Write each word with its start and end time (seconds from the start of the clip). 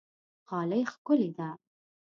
غالۍ 0.49 0.81
ښکلې 0.91 1.29
ده. 1.37 1.49